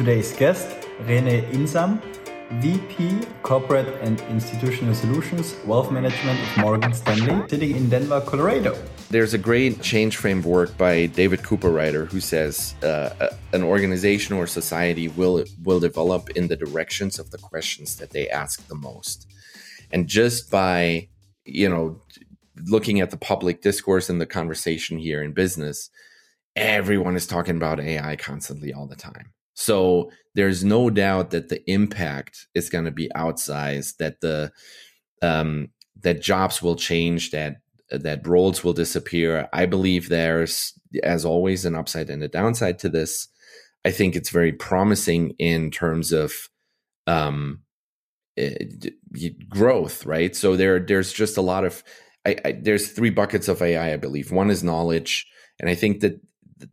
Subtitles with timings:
[0.00, 2.00] today's guest, Rene Insam,
[2.62, 8.74] VP Corporate and Institutional Solutions, Wealth Management of Morgan Stanley, sitting in Denver, Colorado.
[9.10, 15.08] There's a great change framework by David Cooperrider who says uh, an organization or society
[15.08, 19.26] will will develop in the directions of the questions that they ask the most,
[19.92, 21.08] and just by
[21.44, 22.00] you know
[22.74, 25.90] looking at the public discourse and the conversation here in business,
[26.56, 29.34] everyone is talking about AI constantly all the time.
[29.60, 33.98] So there's no doubt that the impact is going to be outsized.
[33.98, 34.52] That the
[35.20, 35.68] um,
[36.00, 37.30] that jobs will change.
[37.30, 37.56] That
[37.90, 39.48] that roles will disappear.
[39.52, 40.72] I believe there's,
[41.02, 43.28] as always, an upside and a downside to this.
[43.84, 46.32] I think it's very promising in terms of
[47.06, 47.60] um,
[48.36, 48.94] it,
[49.50, 50.34] growth, right?
[50.34, 51.84] So there, there's just a lot of.
[52.26, 54.32] I, I, there's three buckets of AI, I believe.
[54.32, 55.26] One is knowledge,
[55.58, 56.18] and I think that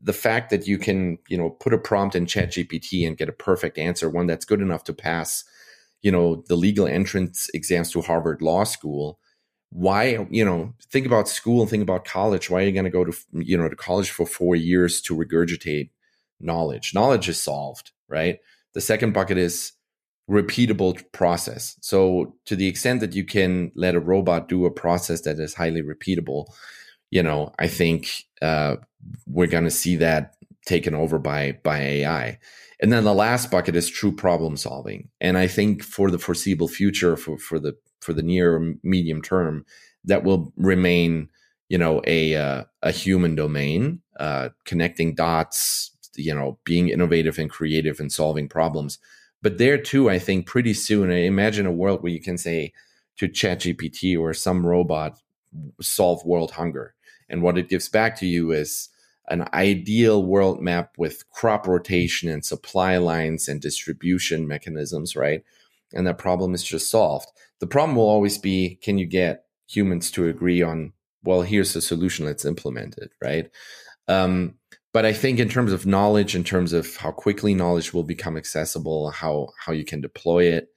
[0.02, 3.30] the fact that you can you know put a prompt in chat gpt and get
[3.30, 5.44] a perfect answer one that's good enough to pass
[6.02, 9.20] you know the legal entrance exams to harvard law school
[9.70, 12.50] why you know think about school think about college.
[12.50, 15.16] Why are you going to go to you know to college for four years to
[15.16, 15.90] regurgitate
[16.40, 16.94] knowledge?
[16.94, 18.40] Knowledge is solved right?
[18.74, 19.74] The second bucket is
[20.30, 21.78] repeatable process.
[21.82, 25.54] So to the extent that you can let a robot do a process that is
[25.54, 26.48] highly repeatable
[27.12, 28.76] you know i think uh,
[29.26, 32.38] we're going to see that taken over by by AI.
[32.80, 35.10] And then the last bucket is true problem solving.
[35.20, 39.66] And I think for the foreseeable future, for for the for the near medium term,
[40.06, 41.30] that will remain,
[41.70, 47.50] you know, a uh, a human domain, uh, connecting dots, you know, being innovative and
[47.50, 49.00] creative and solving problems.
[49.42, 52.74] But there too, I think pretty soon, I imagine a world where you can say
[53.18, 55.20] to ChatGPT or some robot,
[55.82, 56.94] solve world hunger.
[57.30, 58.90] And what it gives back to you is
[59.30, 65.44] an ideal world map with crop rotation and supply lines and distribution mechanisms, right?
[65.94, 67.30] And that problem is just solved.
[67.60, 70.94] The problem will always be can you get humans to agree on,
[71.24, 73.50] well, here's the solution, let's implement it, right?
[74.08, 74.56] Um,
[74.94, 78.38] but I think in terms of knowledge, in terms of how quickly knowledge will become
[78.38, 80.70] accessible, how how you can deploy it,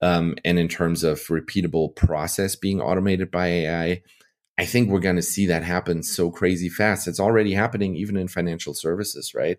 [0.00, 4.02] um, and in terms of repeatable process being automated by AI,
[4.60, 7.06] I think we're going to see that happen so crazy fast.
[7.06, 9.58] It's already happening even in financial services, right?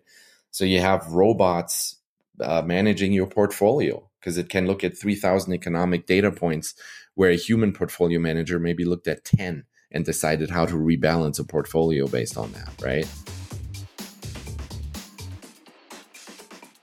[0.50, 1.96] So you have robots
[2.38, 6.74] uh, managing your portfolio because it can look at 3,000 economic data points
[7.14, 11.44] where a human portfolio manager maybe looked at 10 and decided how to rebalance a
[11.44, 13.08] portfolio based on that, right?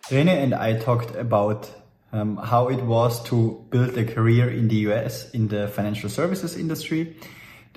[0.10, 1.70] Rene and I talked about
[2.12, 6.58] um, how it was to build a career in the US in the financial services
[6.58, 7.16] industry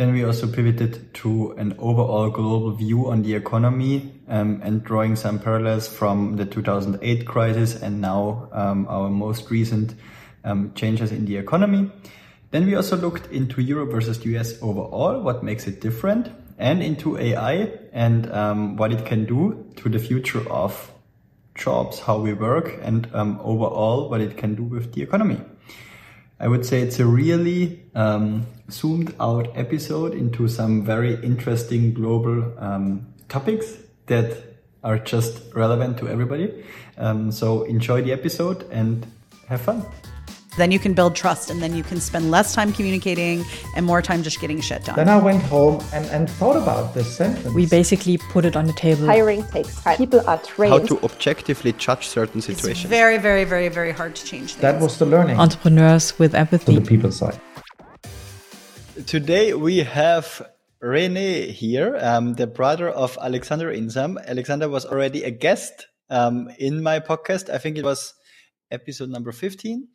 [0.00, 5.14] then we also pivoted to an overall global view on the economy um, and drawing
[5.14, 9.94] some parallels from the 2008 crisis and now um, our most recent
[10.42, 11.92] um, changes in the economy.
[12.50, 17.18] Then we also looked into Europe versus US overall, what makes it different, and into
[17.18, 20.94] AI and um, what it can do to the future of
[21.54, 25.42] jobs, how we work, and um, overall what it can do with the economy.
[26.40, 32.58] I would say it's a really um, zoomed out episode into some very interesting global
[32.58, 34.38] um, topics that
[34.82, 36.64] are just relevant to everybody.
[36.96, 39.06] Um, so enjoy the episode and
[39.48, 39.84] have fun.
[40.56, 43.44] Then you can build trust and then you can spend less time communicating
[43.76, 44.96] and more time just getting shit done.
[44.96, 47.54] Then I went home and, and thought about this sentence.
[47.54, 49.06] We basically put it on the table.
[49.06, 49.96] Hiring takes time.
[49.96, 50.72] People are trained.
[50.72, 52.84] How to objectively judge certain situations.
[52.84, 54.62] It's very, very, very, very hard to change things.
[54.62, 55.38] That was the learning.
[55.38, 56.74] Entrepreneurs with empathy.
[56.74, 57.40] To the people side.
[59.06, 60.42] Today we have
[60.82, 64.16] Rene here, um, the brother of Alexander Insam.
[64.26, 67.50] Alexander was already a guest um, in my podcast.
[67.50, 68.14] I think it was
[68.70, 69.88] episode number 15.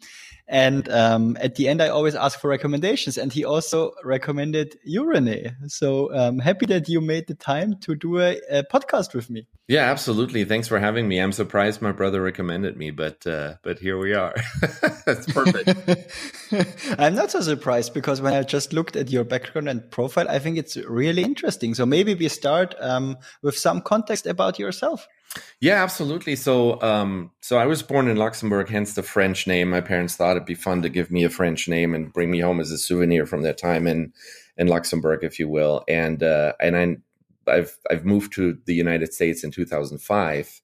[0.47, 3.17] And um, at the end, I always ask for recommendations.
[3.17, 5.53] And he also recommended you, Rene.
[5.67, 9.47] So um, happy that you made the time to do a, a, podcast with me.
[9.67, 10.45] Yeah, absolutely.
[10.45, 11.17] Thanks for having me.
[11.19, 14.35] I'm surprised my brother recommended me, but uh, but here we are.
[15.07, 16.13] That's perfect.
[16.99, 20.37] I'm not so surprised because when I just looked at your background and profile, I
[20.37, 21.73] think it's really interesting.
[21.73, 25.07] So maybe we start um, with some context about yourself.
[25.59, 26.35] Yeah, absolutely.
[26.35, 29.69] So, um, so I was born in Luxembourg, hence the French name.
[29.69, 32.39] My parents thought it'd be fun to give me a French name and bring me
[32.39, 34.13] home as a souvenir from that time in
[34.57, 35.83] in Luxembourg, if you will.
[35.87, 40.61] And uh, and I, I've I've moved to the United States in 2005,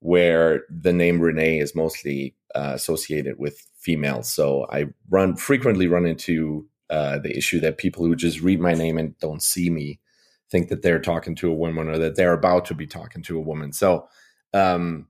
[0.00, 4.30] where the name Rene is mostly uh, associated with females.
[4.30, 8.74] So I run frequently run into uh, the issue that people who just read my
[8.74, 10.00] name and don't see me
[10.50, 13.38] think that they're talking to a woman or that they're about to be talking to
[13.38, 13.72] a woman.
[13.72, 14.08] So,
[14.54, 15.06] um,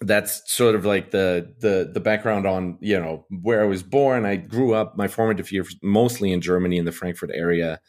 [0.00, 4.26] that's sort of like the the the background on you know where I was born.
[4.26, 7.80] I grew up my formative years mostly in Germany in the Frankfurt area,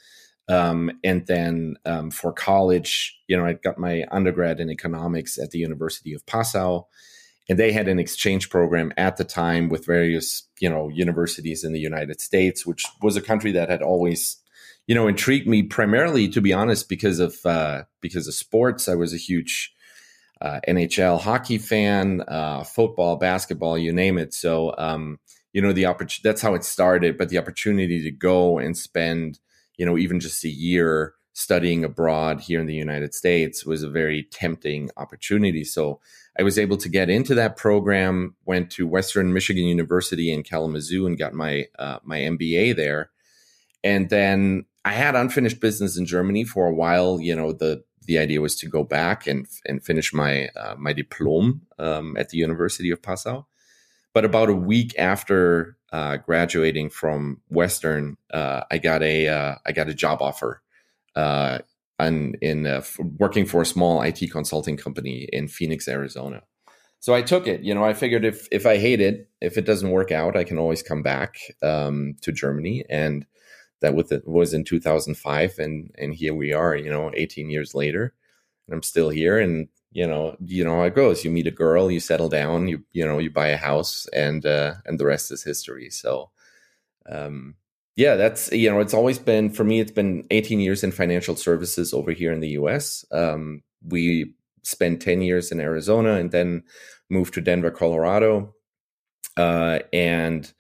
[0.48, 5.52] um, and then um, for college, you know, I got my undergrad in economics at
[5.52, 6.84] the University of Passau,
[7.50, 11.74] and they had an exchange program at the time with various you know universities in
[11.74, 14.38] the United States, which was a country that had always
[14.88, 18.88] you know intrigued me primarily, to be honest, because of uh, because of sports.
[18.88, 19.76] I was a huge
[20.42, 24.34] uh, NHL hockey fan, uh, football, basketball, you name it.
[24.34, 25.20] So, um,
[25.54, 29.40] you know, the opportunity, that's how it started, but the opportunity to go and spend,
[29.78, 33.90] you know, even just a year studying abroad here in the United States was a
[33.90, 35.64] very tempting opportunity.
[35.64, 36.00] So
[36.38, 41.08] I was able to get into that program, went to Western Michigan University in Kalamazoo
[41.08, 43.10] and got my, uh, my MBA there.
[43.84, 47.20] And then I had unfinished business in Germany for a while.
[47.20, 50.94] You know, the the idea was to go back and and finish my uh, my
[50.94, 53.46] diploma um, at the University of Passau.
[54.14, 59.72] But about a week after uh, graduating from Western, uh, I got a uh, I
[59.72, 60.62] got a job offer,
[61.16, 61.60] uh,
[62.00, 62.84] in
[63.18, 66.44] working for a small IT consulting company in Phoenix, Arizona.
[67.00, 67.62] So I took it.
[67.62, 70.44] You know, I figured if if I hate it, if it doesn't work out, I
[70.44, 73.26] can always come back um, to Germany and
[73.94, 78.14] that was in 2005 and and here we are you know 18 years later
[78.68, 81.24] and i'm still here and you know you know how it goes.
[81.24, 84.46] You meet a girl you settle down you you know you buy a house and
[84.46, 85.90] uh and the rest is history.
[85.90, 86.30] So
[87.10, 87.56] um
[87.96, 91.36] yeah that's you know it's always been for me it's been 18 years in financial
[91.36, 94.34] services over here in the us um we
[94.64, 96.64] spent 10 years in arizona and then
[97.10, 98.54] moved to denver colorado
[99.38, 100.52] uh and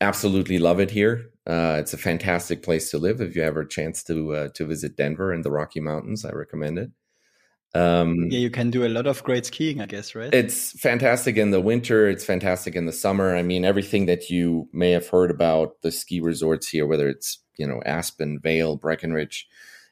[0.00, 3.20] absolutely love it here uh, it's a fantastic place to live.
[3.20, 6.30] If you ever a chance to uh, to visit Denver and the Rocky Mountains, I
[6.30, 6.90] recommend it.
[7.74, 10.32] Um, yeah, you can do a lot of great skiing, I guess, right?
[10.32, 12.08] It's fantastic in the winter.
[12.08, 13.34] It's fantastic in the summer.
[13.34, 17.42] I mean, everything that you may have heard about the ski resorts here, whether it's
[17.58, 19.48] you know Aspen, Vail, Breckenridge,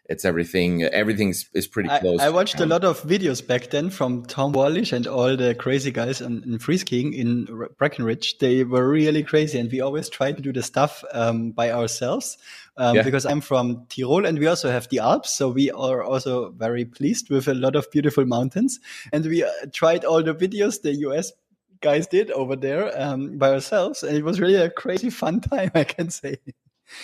[0.08, 0.84] it's everything.
[0.84, 2.20] Everything's is pretty close.
[2.20, 5.54] I, I watched a lot of videos back then from Tom Wallisch and all the
[5.54, 7.46] crazy guys in, in free skiing in
[7.76, 8.38] Breckenridge.
[8.38, 12.38] They were really crazy, and we always try to do the stuff um, by ourselves
[12.78, 13.02] um, yeah.
[13.02, 16.86] because I'm from Tirol, and we also have the Alps, so we are also very
[16.86, 18.80] pleased with a lot of beautiful mountains.
[19.12, 21.32] And we uh, tried all the videos the US
[21.80, 25.70] guys did over there um, by ourselves, and it was really a crazy fun time,
[25.74, 26.38] I can say.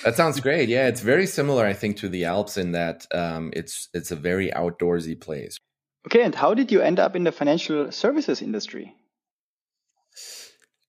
[0.04, 0.68] That sounds great.
[0.68, 4.16] Yeah, it's very similar, I think, to the Alps in that um, it's it's a
[4.16, 5.58] very outdoorsy place.
[6.06, 8.94] Okay, and how did you end up in the financial services industry?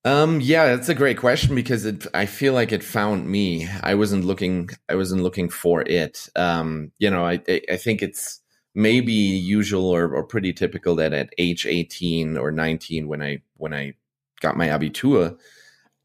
[0.04, 3.68] Um, yeah, that's a great question because it, I feel like it found me.
[3.82, 4.70] I wasn't looking.
[4.88, 6.28] I wasn't looking for it.
[6.36, 8.40] Um, you know, I I think it's
[8.74, 13.74] maybe usual or, or pretty typical that at age eighteen or nineteen, when I when
[13.74, 13.94] I
[14.40, 15.36] got my abitur,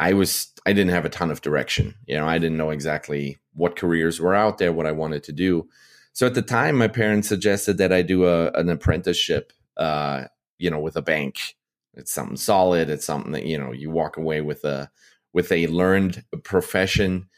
[0.01, 1.94] I was I didn't have a ton of direction.
[2.07, 5.31] You know, I didn't know exactly what careers were out there, what I wanted to
[5.31, 5.69] do.
[6.13, 10.25] So at the time, my parents suggested that I do a, an apprenticeship, uh,
[10.57, 11.56] you know, with a bank.
[11.94, 12.89] It's something solid.
[12.89, 14.89] It's something that you know you walk away with a
[15.33, 17.30] with a learned profession,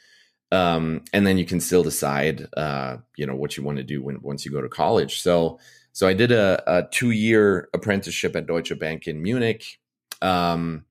[0.54, 4.02] um, and then you can still decide, uh, you know, what you want to do
[4.02, 5.22] when once you go to college.
[5.22, 5.60] So
[5.92, 9.80] so I did a, a two year apprenticeship at Deutsche Bank in Munich.
[10.22, 10.86] Um,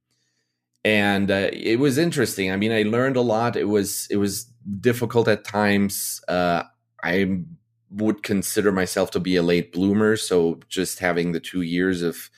[0.84, 2.50] and uh, it was interesting.
[2.50, 3.56] I mean, I learned a lot.
[3.56, 4.44] It was it was
[4.80, 6.20] difficult at times.
[6.28, 6.64] Uh,
[7.02, 7.42] I
[7.90, 12.30] would consider myself to be a late bloomer, so just having the two years of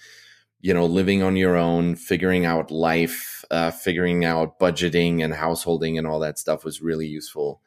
[0.60, 5.96] you know living on your own, figuring out life, uh, figuring out budgeting and householding
[5.96, 7.62] and all that stuff was really useful.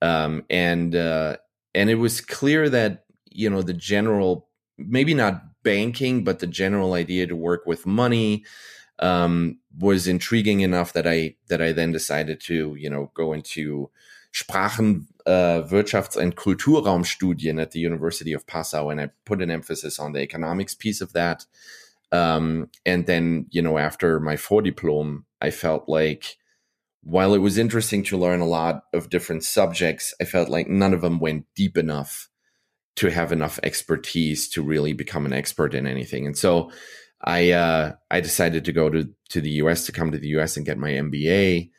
[0.00, 1.36] Um, and uh,
[1.74, 4.48] and it was clear that you know the general
[4.78, 8.44] maybe not banking, but the general idea to work with money
[9.02, 13.90] um, was intriguing enough that I that I then decided to you know go into
[14.32, 19.98] Sprachen, uh, Wirtschafts- and Kulturraumstudien at the University of Passau, and I put an emphasis
[19.98, 21.44] on the economics piece of that.
[22.12, 26.38] Um, and then you know after my four diploma, I felt like
[27.02, 30.94] while it was interesting to learn a lot of different subjects, I felt like none
[30.94, 32.28] of them went deep enough
[32.94, 36.26] to have enough expertise to really become an expert in anything.
[36.26, 36.70] And so
[37.24, 39.86] I uh, I decided to go to to the U.S.
[39.86, 40.56] to come to the U.S.
[40.56, 41.70] and get my MBA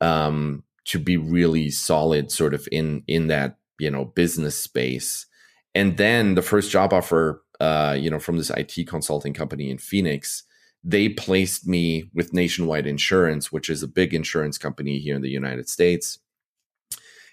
[0.00, 5.26] um, to be really solid, sort of in in that you know business space.
[5.74, 9.78] And then the first job offer, uh, you know, from this IT consulting company in
[9.78, 10.42] Phoenix,
[10.82, 15.30] they placed me with Nationwide Insurance, which is a big insurance company here in the
[15.30, 16.18] United States.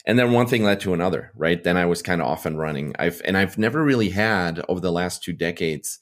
[0.05, 1.63] And then one thing led to another, right?
[1.63, 2.95] Then I was kind of off and running.
[2.99, 5.99] I've and I've never really had over the last two decades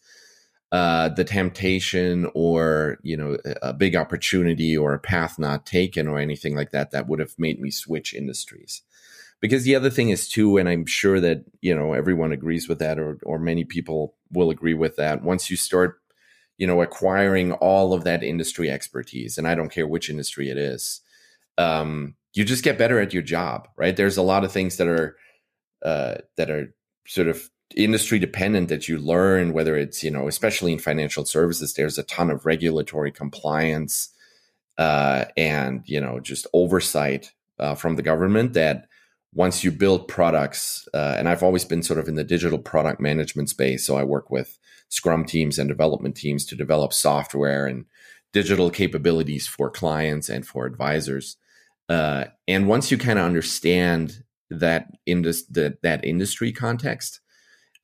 [0.73, 6.19] uh, the temptation or you know a big opportunity or a path not taken or
[6.19, 8.81] anything like that that would have made me switch industries.
[9.39, 12.79] Because the other thing is too and i'm sure that you know everyone agrees with
[12.79, 15.99] that or or many people will agree with that once you start
[16.57, 20.57] you know acquiring all of that industry expertise and i don't care which industry it
[20.57, 21.01] is
[21.57, 23.95] um, you just get better at your job right?
[23.95, 25.17] There's a lot of things that are
[25.83, 26.73] uh, that are
[27.05, 31.73] sort of industry dependent that you learn whether it's you know especially in financial services
[31.73, 34.09] there's a ton of regulatory compliance
[34.77, 38.87] uh, and you know just oversight uh, from the government that
[39.33, 42.99] once you build products uh, and i've always been sort of in the digital product
[42.99, 44.57] management space so i work with
[44.89, 47.85] scrum teams and development teams to develop software and
[48.33, 51.37] digital capabilities for clients and for advisors.
[51.89, 57.21] Uh, and once you kind of understand that in this, the, that industry context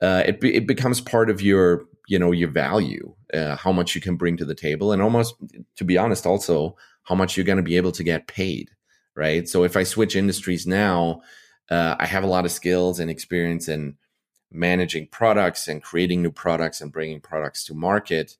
[0.01, 3.95] uh, it, be, it becomes part of your you know your value uh, how much
[3.95, 5.35] you can bring to the table and almost
[5.75, 8.71] to be honest also how much you're going to be able to get paid
[9.15, 9.49] right?
[9.49, 11.21] So if i switch industries now
[11.69, 13.95] uh, i have a lot of skills and experience in
[14.51, 18.37] managing products and creating new products and bringing products to market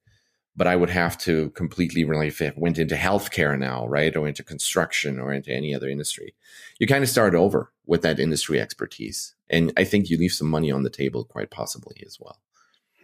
[0.56, 4.44] but i would have to completely really if went into healthcare now right or into
[4.44, 6.34] construction or into any other industry
[6.80, 10.50] you kind of start over with that industry expertise and I think you leave some
[10.50, 12.40] money on the table quite possibly as well.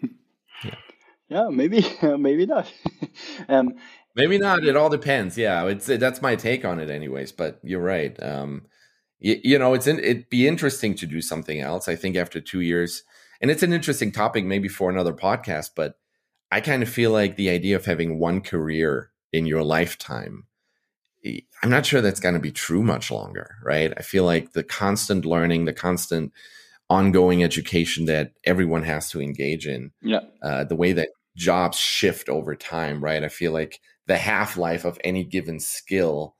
[0.63, 0.75] Yeah,
[1.27, 1.85] yeah maybe,
[2.17, 2.71] maybe not.
[3.49, 3.73] um,
[4.15, 4.63] maybe not.
[4.63, 5.37] It all depends.
[5.37, 7.33] Yeah, it's that's my take on it, anyways.
[7.33, 8.17] But you're right.
[8.23, 8.67] Um,
[9.19, 11.89] you, you know, it's in, it'd be interesting to do something else.
[11.89, 13.03] I think after two years,
[13.41, 15.71] and it's an interesting topic, maybe for another podcast.
[15.75, 15.95] But
[16.51, 20.45] I kind of feel like the idea of having one career in your lifetime
[21.63, 23.93] I'm not sure that's going to be true much longer, right?
[23.97, 26.31] I feel like the constant learning, the constant
[26.89, 32.29] ongoing education that everyone has to engage in, yeah, uh, the way that jobs shift
[32.29, 33.23] over time, right?
[33.23, 36.35] I feel like the half life of any given skill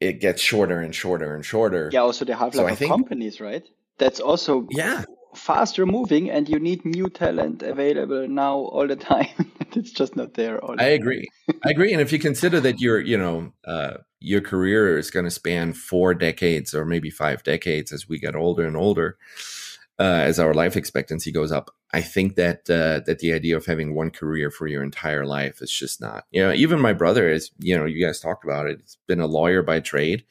[0.00, 1.90] it gets shorter and shorter and shorter.
[1.92, 3.66] Yeah, also the half life so of think, companies, right?
[3.98, 5.04] That's also yeah
[5.34, 9.52] faster moving, and you need new talent available now all the time.
[9.76, 10.60] it's just not there.
[10.78, 11.28] I agree.
[11.64, 11.92] I agree.
[11.92, 15.72] And if you consider that your, you know, uh, your career is going to span
[15.72, 19.18] four decades or maybe five decades as we get older and older,
[19.98, 23.66] uh, as our life expectancy goes up, I think that uh, that the idea of
[23.66, 26.24] having one career for your entire life is just not.
[26.32, 27.52] You know, even my brother is.
[27.60, 28.80] You know, you guys talked about it.
[28.80, 30.24] He's been a lawyer by trade,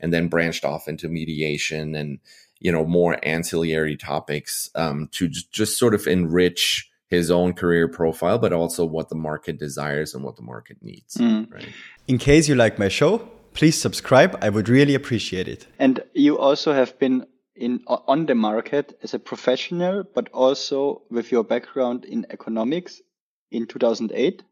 [0.00, 2.20] and then branched off into mediation and
[2.60, 8.38] you know more ancillary topics um, to just sort of enrich his own career profile,
[8.38, 11.16] but also what the market desires and what the market needs.
[11.16, 11.52] Mm.
[11.52, 11.68] Right.
[12.06, 13.18] In case you like my show,
[13.52, 14.38] please subscribe.
[14.40, 15.66] I would really appreciate it.
[15.78, 17.26] And you also have been
[17.56, 23.02] in on the market as a professional, but also with your background in economics
[23.50, 24.42] in 2008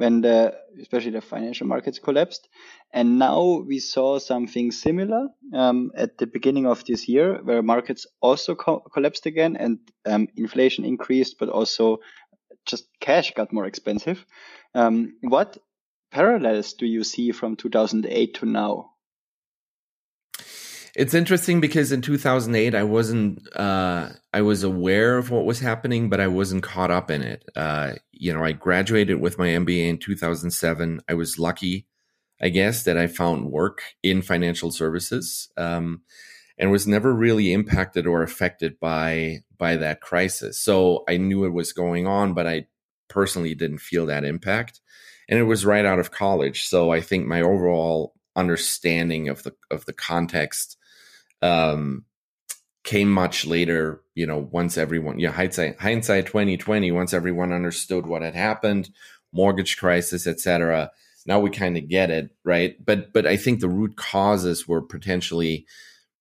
[0.00, 2.48] when the especially the financial markets collapsed.
[2.90, 8.06] And now we saw something similar um, at the beginning of this year where markets
[8.22, 11.98] also co- collapsed again and um, inflation increased but also
[12.64, 14.24] just cash got more expensive.
[14.74, 15.58] Um, what
[16.10, 18.92] parallels do you see from 2008 to now
[20.94, 26.08] it's interesting because in 2008 I wasn't uh, I was aware of what was happening,
[26.08, 27.44] but I wasn't caught up in it.
[27.54, 31.00] Uh, you know, I graduated with my MBA in 2007.
[31.08, 31.86] I was lucky,
[32.40, 36.02] I guess, that I found work in financial services, um,
[36.58, 40.58] and was never really impacted or affected by by that crisis.
[40.58, 42.66] So I knew it was going on, but I
[43.08, 44.80] personally didn't feel that impact.
[45.28, 49.54] And it was right out of college, so I think my overall understanding of the
[49.70, 50.76] of the context
[51.42, 52.04] um,
[52.84, 54.02] came much later.
[54.14, 56.90] You know, once everyone, yeah, hindsight, hindsight twenty twenty.
[56.92, 58.90] Once everyone understood what had happened,
[59.32, 60.90] mortgage crisis, etc.
[61.26, 62.74] Now we kind of get it, right?
[62.84, 65.66] But but I think the root causes were potentially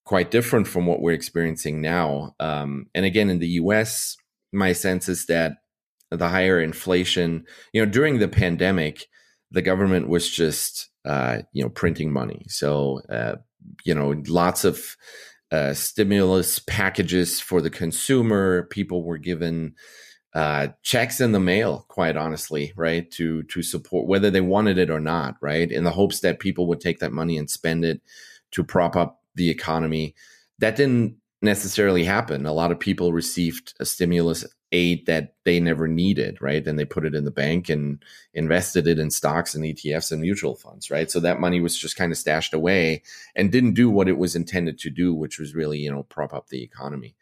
[0.05, 2.33] quite different from what we're experiencing now.
[2.39, 4.17] Um, and again, in the U.S.,
[4.51, 5.57] my sense is that
[6.09, 9.05] the higher inflation, you know, during the pandemic,
[9.51, 12.45] the government was just uh, you know printing money.
[12.47, 13.35] So uh,
[13.83, 14.95] you know, lots of
[15.51, 18.63] uh, stimulus packages for the consumer.
[18.63, 19.75] People were given
[20.33, 24.89] uh, checks in the mail, quite honestly, right, to to support whether they wanted it
[24.89, 28.01] or not, right, in the hopes that people would take that money and spend it
[28.51, 30.13] to prop up the economy.
[30.59, 32.45] That didn't necessarily happen.
[32.45, 36.65] A lot of people received a stimulus aid that they never needed, right?
[36.65, 40.21] And they put it in the bank and invested it in stocks and ETFs and
[40.21, 41.09] mutual funds, right?
[41.09, 43.01] So that money was just kind of stashed away
[43.35, 46.33] and didn't do what it was intended to do, which was really, you know, prop
[46.33, 47.15] up the economy.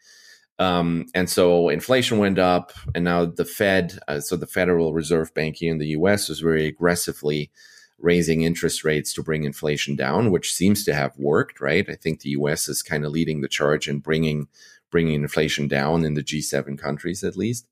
[0.58, 5.32] Um, and so inflation went up, and now the Fed, uh, so the Federal Reserve
[5.32, 7.50] Bank here in the US, was very aggressively
[7.98, 11.88] raising interest rates to bring inflation down, which seems to have worked, right?
[11.88, 14.48] I think the US is kind of leading the charge in bringing
[14.90, 17.68] bringing inflation down in the G7 countries at least.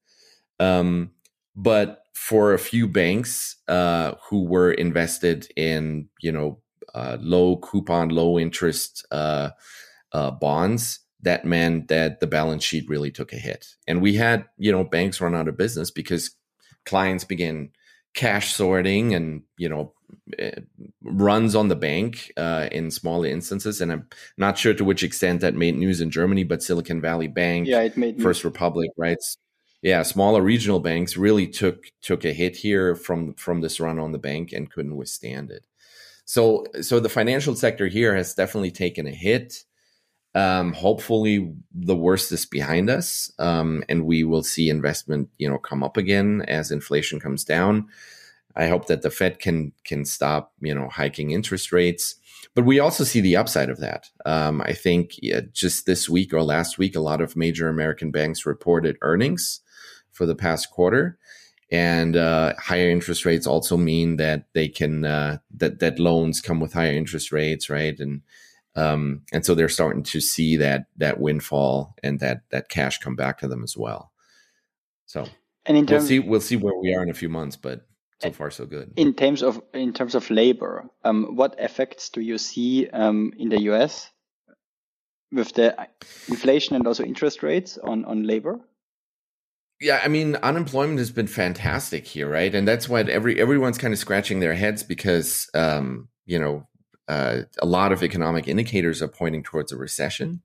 [0.58, 1.12] Um,
[1.54, 6.60] but for a few banks uh, who were invested in, you know,
[6.94, 9.50] uh, low coupon, low interest uh,
[10.12, 13.66] uh bonds, that meant that the balance sheet really took a hit.
[13.86, 16.30] And we had, you know, banks run out of business because
[16.84, 17.70] clients began
[18.14, 19.92] cash sorting and, you know,
[21.02, 23.80] runs on the bank uh, in smaller instances.
[23.80, 27.28] And I'm not sure to which extent that made news in Germany, but Silicon Valley
[27.28, 28.44] Bank, yeah, it made First news.
[28.44, 29.18] Republic, right?
[29.82, 34.12] Yeah, smaller regional banks really took took a hit here from from this run on
[34.12, 35.66] the bank and couldn't withstand it.
[36.24, 39.64] So so the financial sector here has definitely taken a hit.
[40.34, 45.56] Um, hopefully, the worst is behind us, um, and we will see investment, you know,
[45.56, 47.88] come up again as inflation comes down.
[48.56, 52.16] I hope that the Fed can can stop, you know, hiking interest rates.
[52.54, 54.08] But we also see the upside of that.
[54.24, 58.10] Um, I think yeah, just this week or last week, a lot of major American
[58.10, 59.60] banks reported earnings
[60.10, 61.18] for the past quarter,
[61.70, 66.60] and uh, higher interest rates also mean that they can uh, that that loans come
[66.60, 67.98] with higher interest rates, right?
[67.98, 68.22] And
[68.74, 73.16] um, and so they're starting to see that that windfall and that that cash come
[73.16, 74.12] back to them as well.
[75.04, 75.28] So
[75.66, 77.86] and in terms, we'll see we'll see where we are in a few months, but
[78.20, 78.92] so far so good.
[78.96, 83.48] In terms of in terms of labor, um, what effects do you see um, in
[83.48, 84.10] the US
[85.32, 85.76] with the
[86.28, 88.60] inflation and also interest rates on on labor?
[89.80, 92.54] Yeah, I mean, unemployment has been fantastic here, right?
[92.54, 96.66] And that's why every everyone's kind of scratching their heads because um, you know
[97.08, 100.42] uh, a lot of economic indicators are pointing towards a recession,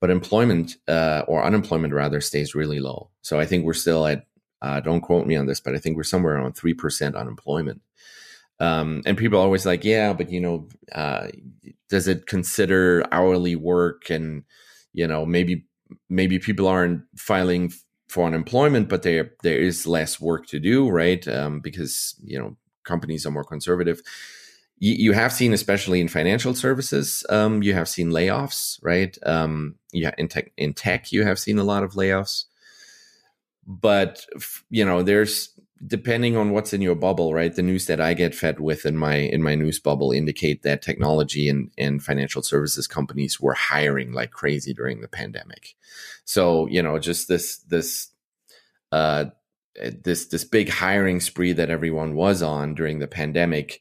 [0.00, 3.10] but employment uh, or unemployment rather stays really low.
[3.20, 4.24] So I think we're still at
[4.62, 7.82] uh, don't quote me on this, but I think we're somewhere around three percent unemployment.
[8.60, 11.28] Um, and people are always like, yeah, but you know, uh,
[11.88, 14.44] does it consider hourly work and
[14.92, 15.66] you know maybe
[16.08, 17.72] maybe people aren't filing
[18.08, 21.26] for unemployment, but there there is less work to do, right?
[21.28, 24.02] Um, because you know companies are more conservative
[24.78, 29.16] you, you have seen, especially in financial services, um, you have seen layoffs, right?
[29.24, 32.44] Um, yeah, in tech, in tech, you have seen a lot of layoffs.
[33.66, 34.26] But
[34.70, 35.50] you know, there's
[35.86, 37.54] depending on what's in your bubble, right?
[37.54, 40.82] The news that I get fed with in my in my news bubble indicate that
[40.82, 45.74] technology and, and financial services companies were hiring like crazy during the pandemic.
[46.24, 48.10] So you know, just this this
[48.92, 49.26] uh,
[50.04, 53.80] this this big hiring spree that everyone was on during the pandemic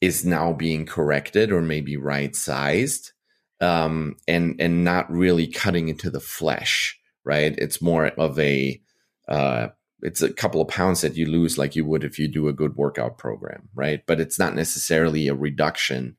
[0.00, 3.12] is now being corrected or maybe right sized
[3.60, 8.80] um, and and not really cutting into the flesh right it's more of a
[9.28, 9.68] uh,
[10.02, 12.52] it's a couple of pounds that you lose like you would if you do a
[12.52, 16.16] good workout program right but it's not necessarily a reduction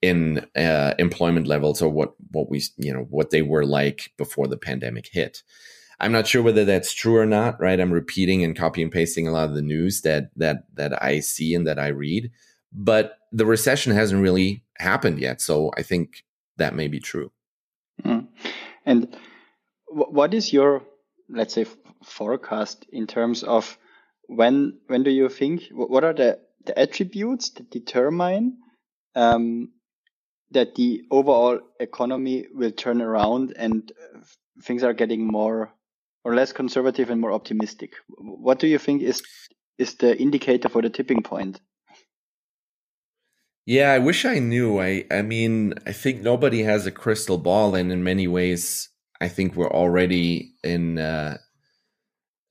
[0.00, 4.46] in uh, employment levels or what what we you know what they were like before
[4.46, 5.42] the pandemic hit
[6.00, 9.26] i'm not sure whether that's true or not right i'm repeating and copy and pasting
[9.26, 12.30] a lot of the news that that that i see and that i read
[12.72, 15.40] but the recession hasn't really happened yet.
[15.40, 16.24] So I think
[16.56, 17.32] that may be true.
[18.04, 18.28] Mm.
[18.84, 19.16] And
[19.88, 20.82] what is your,
[21.28, 21.66] let's say,
[22.04, 23.78] forecast in terms of
[24.26, 28.58] when when do you think what are the, the attributes that determine
[29.14, 29.72] um,
[30.50, 34.20] that the overall economy will turn around and uh,
[34.62, 35.72] things are getting more
[36.24, 37.94] or less conservative and more optimistic?
[38.08, 39.22] What do you think is
[39.78, 41.60] is the indicator for the tipping point?
[43.64, 44.80] Yeah, I wish I knew.
[44.80, 48.88] I I mean, I think nobody has a crystal ball, and in many ways,
[49.20, 51.38] I think we're already in uh,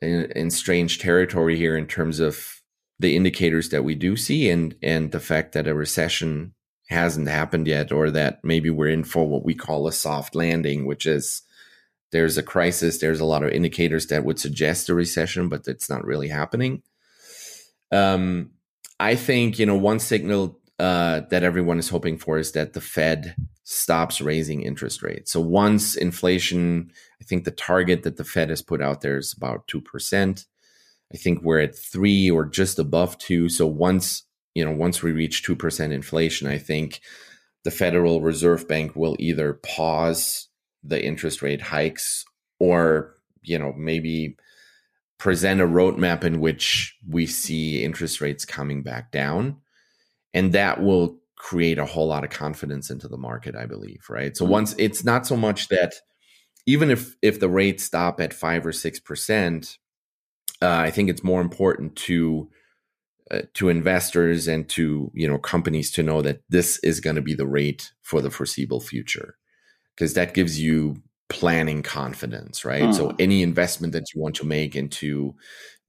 [0.02, 2.62] in, in strange territory here in terms of
[3.00, 6.54] the indicators that we do see, and and the fact that a recession
[6.90, 10.86] hasn't happened yet, or that maybe we're in for what we call a soft landing,
[10.86, 11.42] which is
[12.12, 15.90] there's a crisis, there's a lot of indicators that would suggest a recession, but it's
[15.90, 16.84] not really happening.
[17.92, 18.52] Um,
[19.00, 22.82] I think you know one signal uh, that everyone is hoping for is that the
[22.82, 25.32] Fed stops raising interest rates.
[25.32, 26.92] So once inflation,
[27.32, 30.46] think the target that the Fed has put out there is about 2%.
[31.14, 33.48] I think we're at three or just above two.
[33.48, 37.00] So once, you know, once we reach 2% inflation, I think
[37.64, 40.50] the Federal Reserve Bank will either pause
[40.84, 42.26] the interest rate hikes
[42.60, 44.36] or, you know, maybe
[45.18, 49.56] present a roadmap in which we see interest rates coming back down
[50.34, 54.36] and that will create a whole lot of confidence into the market i believe right
[54.36, 54.54] so mm-hmm.
[54.54, 55.94] once it's not so much that
[56.66, 59.78] even if if the rates stop at five or six percent,
[60.62, 62.50] uh, I think it's more important to
[63.32, 67.22] uh, to investors and to you know companies to know that this is going to
[67.22, 69.38] be the rate for the foreseeable future
[69.96, 72.94] because that gives you planning confidence right mm.
[72.94, 75.34] so any investment that you want to make into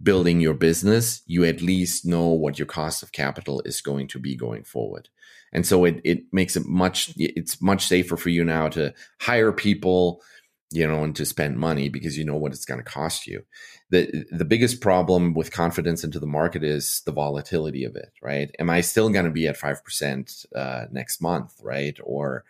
[0.00, 4.20] building your business you at least know what your cost of capital is going to
[4.20, 5.08] be going forward
[5.52, 9.50] and so it, it makes it much it's much safer for you now to hire
[9.50, 10.22] people
[10.72, 13.44] you know, and to spend money because you know what it's going to cost you.
[13.90, 18.50] The the biggest problem with confidence into the market is the volatility of it, right?
[18.58, 21.98] Am I still going to be at 5% uh, next month, right?
[22.02, 22.44] Or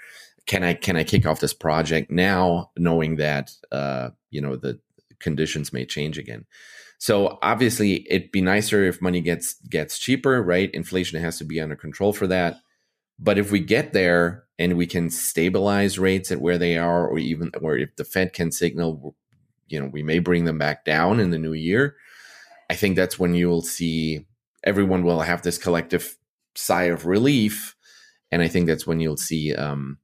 [0.46, 4.78] can I can I kick off this project now knowing that uh, you know the
[5.18, 6.44] conditions may change again?
[6.98, 10.70] So obviously it'd be nicer if money gets gets cheaper, right?
[10.72, 12.60] Inflation has to be under control for that.
[13.18, 17.18] But if we get there and we can stabilize rates at where they are, or
[17.18, 19.16] even or if the Fed can signal,
[19.66, 21.96] you know, we may bring them back down in the new year,
[22.70, 24.24] I think that's when you will see
[24.62, 26.16] everyone will have this collective
[26.54, 27.74] sigh of relief.
[28.30, 29.98] And I think that's when you'll see um,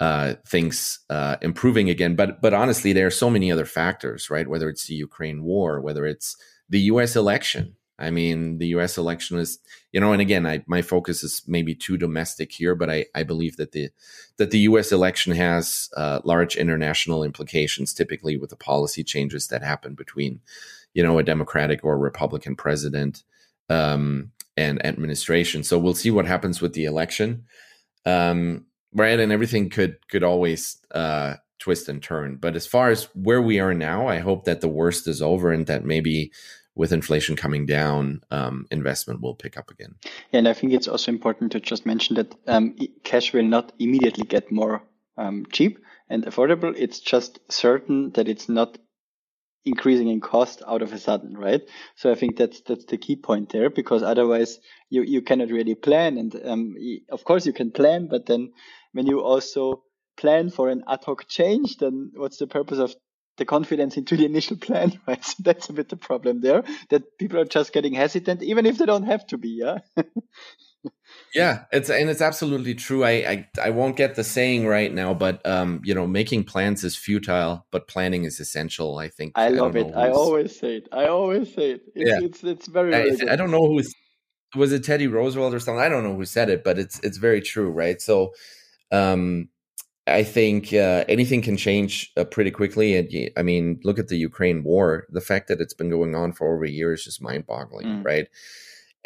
[0.00, 2.16] uh, things uh, improving again.
[2.16, 4.48] But but honestly, there are so many other factors, right?
[4.48, 6.36] Whether it's the Ukraine war, whether it's
[6.68, 7.14] the U.S.
[7.14, 8.98] election, I mean, the U.S.
[8.98, 9.58] election is,
[9.92, 13.22] you know, and again, I, my focus is maybe too domestic here, but I, I
[13.22, 13.90] believe that the
[14.36, 14.90] that the U.S.
[14.90, 20.40] election has uh, large international implications, typically with the policy changes that happen between,
[20.92, 23.22] you know, a Democratic or Republican president
[23.70, 25.62] um, and administration.
[25.62, 27.44] So we'll see what happens with the election,
[28.04, 29.20] um, right?
[29.20, 32.36] And everything could could always uh, twist and turn.
[32.36, 35.52] But as far as where we are now, I hope that the worst is over
[35.52, 36.32] and that maybe
[36.76, 39.94] with inflation coming down, um, investment will pick up again.
[40.32, 43.72] Yeah, and I think it's also important to just mention that um, cash will not
[43.78, 44.82] immediately get more
[45.16, 46.74] um, cheap and affordable.
[46.76, 48.78] It's just certain that it's not
[49.64, 51.62] increasing in cost out of a sudden, right?
[51.96, 54.58] So I think that's that's the key point there, because otherwise
[54.90, 56.18] you you cannot really plan.
[56.18, 56.74] And um,
[57.10, 58.52] of course you can plan, but then
[58.92, 59.84] when you also
[60.16, 62.94] plan for an ad hoc change, then what's the purpose of
[63.36, 65.24] the confidence into the initial plan, right?
[65.24, 68.78] So that's a bit the problem there that people are just getting hesitant, even if
[68.78, 69.60] they don't have to be.
[69.62, 69.78] Yeah.
[71.34, 73.04] yeah, it's and it's absolutely true.
[73.04, 76.84] I, I I won't get the saying right now, but um, you know, making plans
[76.84, 78.98] is futile, but planning is essential.
[78.98, 79.32] I think.
[79.36, 79.94] I love I it.
[79.94, 80.88] I always say it.
[80.92, 81.82] I always say it.
[81.94, 82.26] It's, yeah.
[82.26, 82.94] it's it's very.
[82.94, 83.92] I, I don't know who's
[84.54, 85.80] was it Teddy Roosevelt or something.
[85.80, 88.00] I don't know who said it, but it's it's very true, right?
[88.00, 88.34] So,
[88.92, 89.48] um,
[90.06, 92.96] I think uh, anything can change uh, pretty quickly.
[92.96, 95.06] And I mean, look at the Ukraine war.
[95.10, 97.86] The fact that it's been going on for over a year is just mind boggling,
[97.86, 98.04] mm.
[98.04, 98.28] right?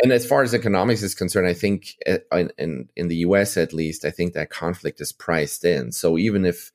[0.02, 3.56] And as far as economics is concerned, I think uh, in, in, in the U.S.
[3.56, 5.92] at least, I think that conflict is priced in.
[5.92, 6.72] So even if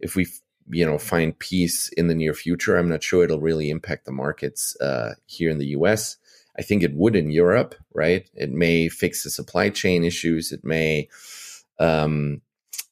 [0.00, 0.26] if we
[0.70, 4.12] you know find peace in the near future, I'm not sure it'll really impact the
[4.12, 6.16] markets uh, here in the U.S.
[6.58, 8.28] I think it would in Europe, right?
[8.34, 10.52] It may fix the supply chain issues.
[10.52, 11.08] It may
[11.78, 12.42] um,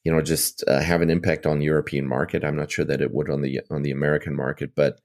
[0.07, 2.45] you know just uh, have an impact on the European market.
[2.45, 5.01] I'm not sure that it would on the on the American market, but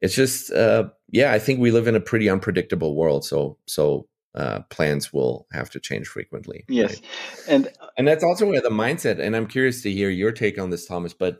[0.00, 3.24] it's just uh, yeah, I think we live in a pretty unpredictable world.
[3.24, 6.64] So so uh, plans will have to change frequently.
[6.68, 7.04] Yes, right?
[7.48, 9.18] and and that's also where the mindset.
[9.18, 11.14] And I'm curious to hear your take on this, Thomas.
[11.14, 11.38] But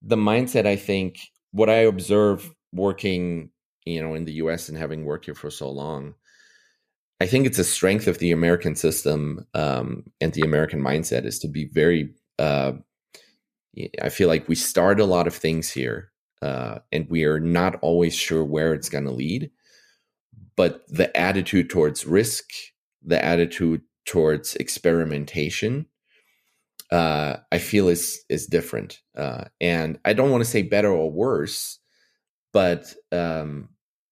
[0.00, 1.18] the mindset, I think,
[1.50, 3.50] what I observe working,
[3.84, 4.70] you know, in the U.S.
[4.70, 6.14] and having worked here for so long,
[7.20, 11.38] I think it's a strength of the American system um, and the American mindset is
[11.40, 12.72] to be very uh,
[14.02, 16.10] I feel like we start a lot of things here,
[16.42, 19.50] uh, and we are not always sure where it's going to lead.
[20.56, 22.44] But the attitude towards risk,
[23.02, 25.86] the attitude towards experimentation,
[26.90, 29.00] uh, I feel is is different.
[29.16, 31.78] Uh, and I don't want to say better or worse,
[32.52, 33.68] but um,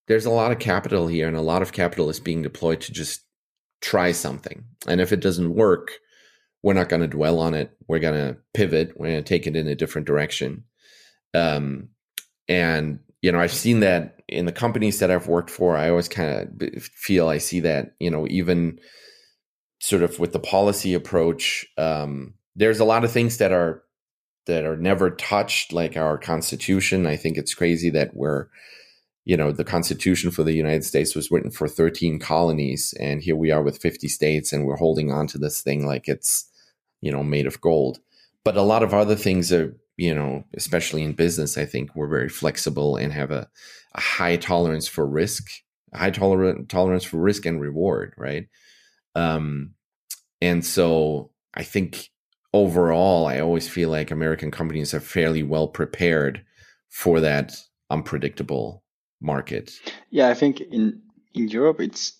[0.06, 2.92] there's a lot of capital here, and a lot of capital is being deployed to
[2.92, 3.24] just
[3.80, 4.64] try something.
[4.86, 5.90] And if it doesn't work,
[6.62, 7.76] we're not going to dwell on it.
[7.86, 8.92] We're going to pivot.
[8.96, 10.64] We're going to take it in a different direction.
[11.34, 11.88] Um,
[12.48, 15.76] and you know, I've seen that in the companies that I've worked for.
[15.76, 18.78] I always kind of feel I see that you know, even
[19.80, 23.82] sort of with the policy approach, um, there's a lot of things that are
[24.46, 27.06] that are never touched, like our constitution.
[27.06, 28.46] I think it's crazy that we're
[29.28, 33.36] you know, the Constitution for the United States was written for 13 colonies, and here
[33.36, 36.50] we are with 50 states, and we're holding on to this thing like it's,
[37.02, 38.00] you know, made of gold.
[38.42, 42.08] But a lot of other things are, you know, especially in business, I think we're
[42.08, 43.50] very flexible and have a,
[43.94, 45.50] a high tolerance for risk,
[45.92, 48.48] high toler- tolerance for risk and reward, right?
[49.14, 49.74] Um,
[50.40, 52.08] and so I think
[52.54, 56.46] overall, I always feel like American companies are fairly well prepared
[56.88, 57.60] for that
[57.90, 58.84] unpredictable
[59.20, 59.72] market.
[60.10, 61.02] Yeah, I think in
[61.34, 62.18] in Europe it's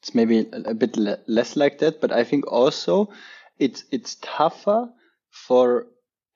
[0.00, 3.10] it's maybe a, bit le less like that, but I think also
[3.58, 4.88] it's it's tougher
[5.30, 5.86] for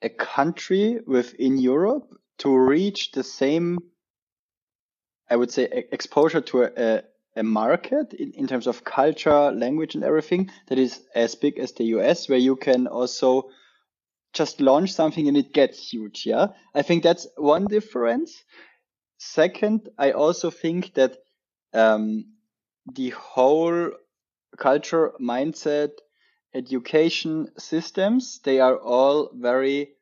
[0.01, 3.79] a country within Europe to reach the same,
[5.29, 7.03] I would say, exposure to a,
[7.35, 11.71] a market in, in terms of culture, language, and everything that is as big as
[11.73, 13.49] the US, where you can also
[14.33, 16.25] just launch something and it gets huge.
[16.25, 16.47] Yeah.
[16.73, 18.43] I think that's one difference.
[19.17, 21.17] Second, I also think that
[21.73, 22.25] um,
[22.93, 23.91] the whole
[24.57, 25.91] culture, mindset,
[26.53, 29.95] education systems, they are all very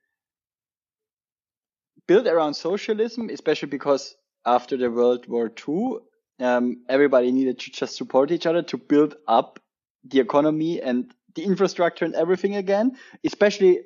[2.07, 5.97] built around socialism, especially because after the World War II,
[6.39, 9.59] um, everybody needed to just support each other to build up
[10.03, 12.97] the economy and the infrastructure and everything again.
[13.23, 13.81] Especially,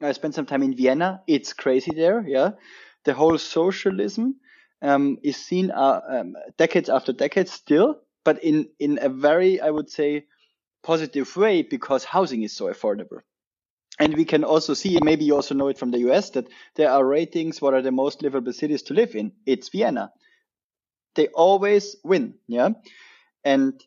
[0.00, 1.22] I spent some time in Vienna.
[1.26, 2.24] It's crazy there.
[2.26, 2.50] Yeah,
[3.04, 4.36] the whole socialism
[4.82, 9.70] um, is seen uh, um, decades after decades still, but in in a very, I
[9.70, 10.26] would say,
[10.82, 13.20] positive way because housing is so affordable.
[13.98, 16.90] And we can also see, maybe you also know it from the US, that there
[16.90, 17.60] are ratings.
[17.60, 19.32] What are the most livable cities to live in?
[19.46, 20.12] It's Vienna
[21.14, 22.34] they always win.
[22.48, 22.70] Yeah.
[23.44, 23.82] And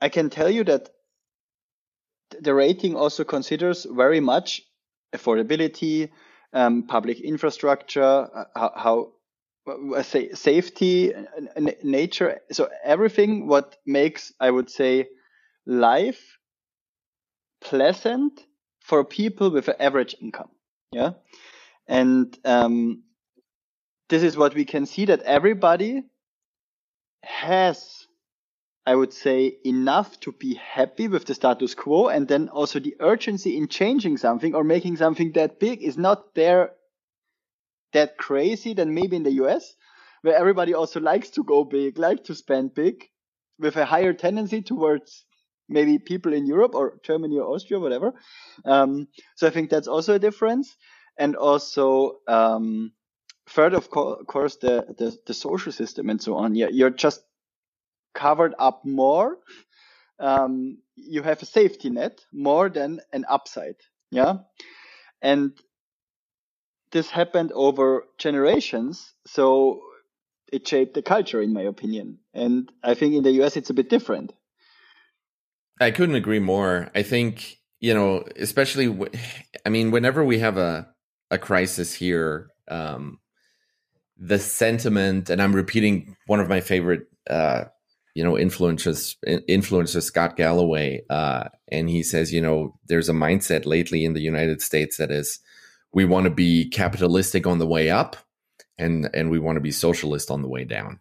[0.00, 0.90] I can tell you that
[2.40, 4.62] the rating also considers very much
[5.14, 6.10] affordability,
[6.52, 9.12] um, public infrastructure, uh, how,
[9.68, 11.12] uh, safety,
[11.82, 12.40] nature.
[12.52, 15.08] So everything what makes, I would say,
[15.66, 16.38] life
[17.60, 18.40] pleasant
[18.80, 20.50] for people with an average income.
[20.92, 21.12] Yeah.
[21.86, 23.02] And um,
[24.08, 26.02] this is what we can see that everybody
[27.22, 28.06] has,
[28.86, 32.08] I would say, enough to be happy with the status quo.
[32.08, 36.34] And then also the urgency in changing something or making something that big is not
[36.34, 36.72] there
[37.92, 39.74] that crazy than maybe in the US,
[40.22, 43.04] where everybody also likes to go big, like to spend big
[43.58, 45.24] with a higher tendency towards
[45.68, 48.14] maybe people in Europe or Germany or Austria, whatever.
[48.64, 50.76] Um, so I think that's also a difference.
[51.18, 52.92] And also, um,
[53.48, 56.54] third, of co- course, the, the, the social system and so on.
[56.54, 57.22] Yeah, you're just
[58.14, 59.38] covered up more.
[60.18, 63.76] Um, you have a safety net more than an upside.
[64.10, 64.38] Yeah,
[65.22, 65.52] and
[66.92, 69.80] this happened over generations, so
[70.52, 72.18] it shaped the culture, in my opinion.
[72.34, 74.32] And I think in the US it's a bit different.
[75.80, 76.90] I couldn't agree more.
[76.94, 79.08] I think you know, especially,
[79.64, 80.88] I mean, whenever we have a
[81.30, 83.18] a crisis here, um,
[84.16, 87.64] the sentiment, and I'm repeating one of my favorite, uh,
[88.14, 89.16] you know, influencers,
[89.48, 94.22] influencer Scott Galloway, uh, and he says, you know, there's a mindset lately in the
[94.22, 95.38] United States that is,
[95.92, 98.16] we want to be capitalistic on the way up,
[98.76, 101.00] and and we want to be socialist on the way down.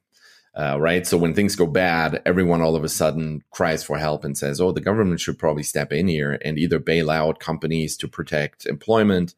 [0.56, 1.06] Uh, right.
[1.06, 4.60] So when things go bad, everyone all of a sudden cries for help and says,
[4.60, 8.66] "Oh, the government should probably step in here and either bail out companies to protect
[8.66, 9.36] employment,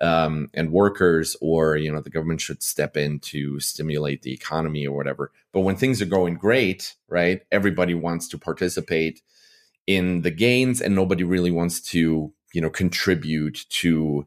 [0.00, 4.86] um, and workers, or you know the government should step in to stimulate the economy
[4.86, 5.32] or whatever.
[5.52, 9.22] But when things are going great, right, everybody wants to participate
[9.86, 14.26] in the gains, and nobody really wants to you know contribute to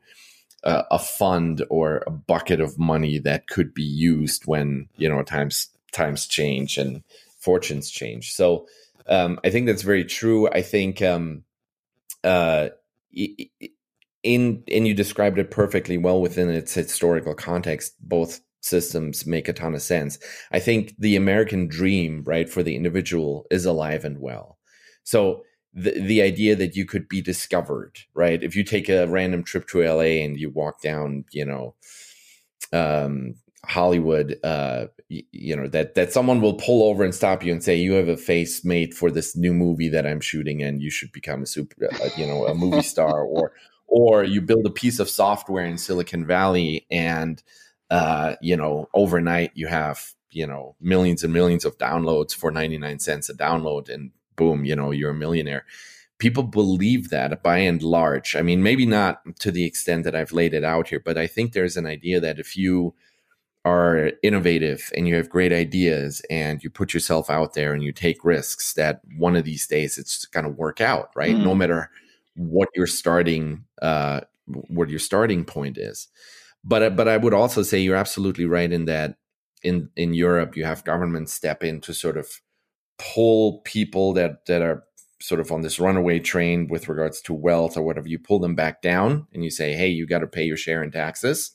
[0.63, 5.21] uh, a fund or a bucket of money that could be used when you know
[5.23, 7.03] times times change and
[7.37, 8.33] fortunes change.
[8.33, 8.67] So
[9.07, 10.49] um, I think that's very true.
[10.49, 11.43] I think um,
[12.23, 12.69] uh,
[14.23, 19.53] in and you described it perfectly well within its historical context both systems make a
[19.53, 20.17] ton of sense
[20.51, 24.57] i think the american dream right for the individual is alive and well
[25.03, 25.43] so
[25.73, 28.43] the, the idea that you could be discovered right?
[28.43, 31.75] If you take a random trip to la and you walk down you know
[32.71, 37.51] um, hollywood uh, you, you know that that someone will pull over and stop you
[37.51, 40.81] and say you have a face made for this new movie that i'm shooting and
[40.81, 43.53] you should become a super uh, you know a movie star or
[43.93, 47.43] or you build a piece of software in Silicon Valley and
[47.91, 52.97] uh, you know overnight you have you know millions and millions of downloads for 99
[52.99, 55.65] cents a download and boom you know you're a millionaire
[56.17, 60.31] people believe that by and large i mean maybe not to the extent that i've
[60.31, 62.93] laid it out here but i think there's an idea that if you
[63.65, 67.93] are innovative and you have great ideas and you put yourself out there and you
[67.93, 71.43] take risks that one of these days it's going to work out right mm.
[71.43, 71.89] no matter
[72.35, 76.07] what your starting uh, what your starting point is.
[76.63, 79.17] But uh, but I would also say you're absolutely right in that
[79.61, 82.41] in in Europe you have governments step in to sort of
[82.97, 84.83] pull people that that are
[85.23, 88.55] sort of on this runaway train with regards to wealth or whatever, you pull them
[88.55, 91.51] back down and you say, hey, you got to pay your share in taxes,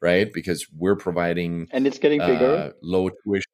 [0.00, 0.32] right?
[0.32, 3.50] Because we're providing and it's getting bigger, uh, low tuition.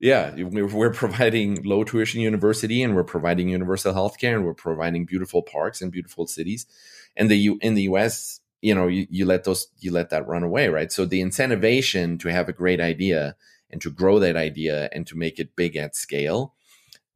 [0.00, 5.42] Yeah, we're, providing low tuition university, and we're providing universal healthcare, and we're providing beautiful
[5.42, 6.66] parks and beautiful cities.
[7.16, 10.26] And the U in the U.S., you know, you, you let those you let that
[10.26, 10.92] run away, right?
[10.92, 13.36] So the incentivation to have a great idea
[13.70, 16.54] and to grow that idea and to make it big at scale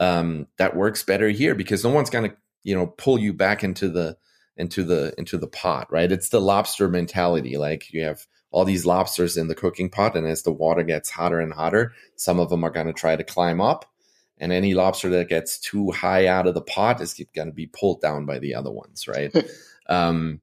[0.00, 3.62] um, that works better here because no one's going to you know pull you back
[3.62, 4.16] into the
[4.56, 8.86] into the into the pot right it's the lobster mentality like you have all these
[8.86, 12.48] lobsters in the cooking pot and as the water gets hotter and hotter some of
[12.50, 13.90] them are going to try to climb up
[14.38, 17.66] and any lobster that gets too high out of the pot is going to be
[17.66, 19.34] pulled down by the other ones right
[19.88, 20.40] um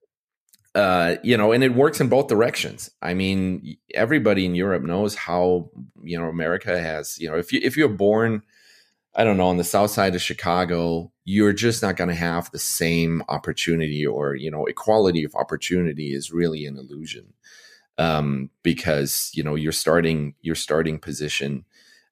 [0.73, 2.89] uh, you know, and it works in both directions.
[3.01, 5.69] I mean, everybody in Europe knows how
[6.01, 7.19] you know America has.
[7.19, 8.41] You know, if you if you're born
[9.13, 12.49] I don't know, on the south side of Chicago, you're just not going to have
[12.51, 17.33] the same opportunity or, you know, equality of opportunity is really an illusion.
[17.97, 21.65] Um, because, you know, your starting, your starting position,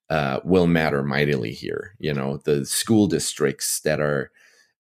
[0.10, 1.96] uh, will matter mightily here.
[2.00, 4.32] You know, the school districts that are,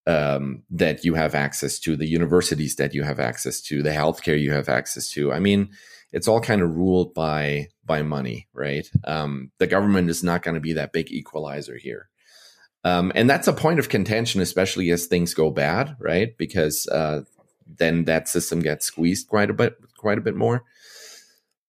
[0.06, 4.40] um, that you have access to, the universities that you have access to, the healthcare
[4.40, 5.32] you have access to.
[5.32, 5.70] I mean,
[6.12, 8.88] it's all kind of ruled by by money, right?
[9.04, 12.08] Um, the government is not going to be that big equalizer here.
[12.84, 16.38] Um, and that's a point of contention, especially as things go bad, right?
[16.38, 17.23] Because uh,
[17.65, 20.63] then that system gets squeezed quite a bit, quite a bit more.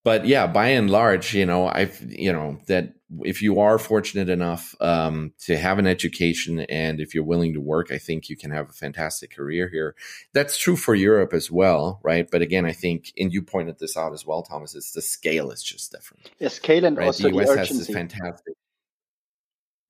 [0.04, 2.94] But yeah, by and large, you know, I've you know that
[3.24, 7.60] if you are fortunate enough um, to have an education and if you're willing to
[7.60, 9.96] work, I think you can have a fantastic career here.
[10.32, 12.28] That's true for Europe as well, right?
[12.30, 15.50] But again, I think, and you pointed this out as well, Thomas, is the scale
[15.50, 16.30] is just different.
[16.38, 17.06] Yeah, scale and right?
[17.06, 17.74] also the, US the urgency.
[17.78, 18.54] has this fantastic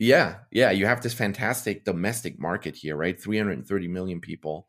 [0.00, 0.70] yeah, yeah.
[0.70, 3.20] You have this fantastic domestic market here, right?
[3.20, 4.66] 330 million people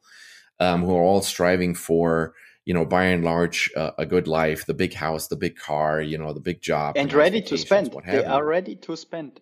[0.60, 2.34] um, who are all striving for,
[2.66, 6.02] you know, by and large, uh, a good life, the big house, the big car,
[6.02, 7.96] you know, the big job, and ready to spend.
[8.06, 9.40] They are ready to spend.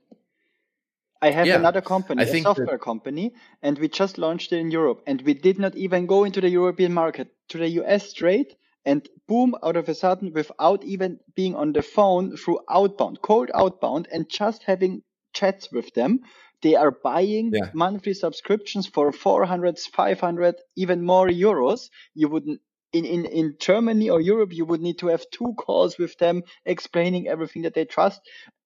[1.21, 2.82] I have yeah, another company, a software that...
[2.82, 5.01] company, and we just launched it in Europe.
[5.05, 8.55] And we did not even go into the European market, to the US straight.
[8.86, 13.51] And boom, out of a sudden, without even being on the phone through outbound, cold
[13.53, 15.03] outbound, and just having
[15.34, 16.21] chats with them.
[16.62, 17.69] They are buying yeah.
[17.73, 21.89] monthly subscriptions for 400, 500, even more euros.
[22.13, 22.62] You wouldn't
[22.93, 26.43] in, in, in Germany or Europe, you would need to have two calls with them
[26.65, 28.21] explaining everything that they trust.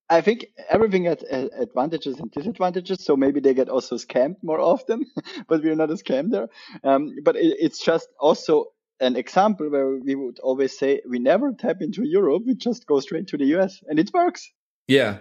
[0.10, 3.04] I think everything has advantages and disadvantages.
[3.04, 5.06] So maybe they get also scammed more often,
[5.48, 6.50] but we're not a scam there.
[6.84, 8.68] Um, but it, it's just also
[9.00, 13.00] an example where we would always say we never tap into Europe, we just go
[13.00, 14.52] straight to the US and it works.
[14.88, 15.18] Yeah,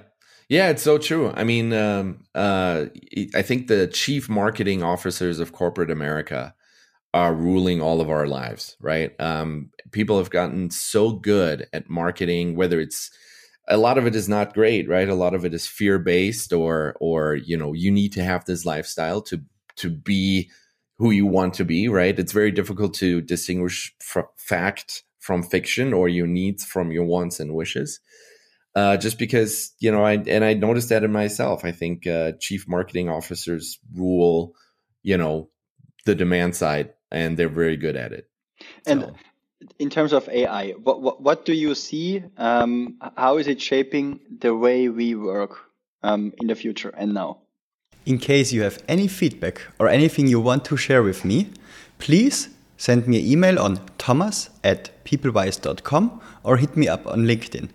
[0.48, 1.32] yeah, it's so true.
[1.34, 2.86] I mean, um, uh,
[3.34, 6.54] I think the chief marketing officers of corporate America
[7.14, 9.18] are ruling all of our lives, right?
[9.20, 13.10] Um, people have gotten so good at marketing, whether it's
[13.68, 15.08] a lot of it is not great, right?
[15.08, 18.44] A lot of it is fear based, or or you know, you need to have
[18.44, 19.42] this lifestyle to
[19.76, 20.50] to be
[20.98, 22.18] who you want to be, right?
[22.18, 23.94] It's very difficult to distinguish
[24.36, 28.00] fact from fiction or your needs from your wants and wishes
[28.74, 31.64] uh, just because you know I and I noticed that in myself.
[31.64, 34.54] I think uh, chief marketing officers rule,
[35.02, 35.50] you know,
[36.06, 38.28] the demand side, and they're very good at it.
[38.86, 39.14] And so.
[39.78, 42.24] in terms of AI, what what, what do you see?
[42.38, 45.58] Um, how is it shaping the way we work
[46.02, 47.38] um, in the future and now?
[48.04, 51.50] In case you have any feedback or anything you want to share with me,
[51.98, 57.68] please send me an email on thomas at peoplewise.com or hit me up on LinkedIn.